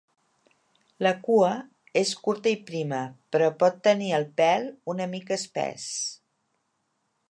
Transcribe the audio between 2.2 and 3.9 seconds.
curta i prima, però pot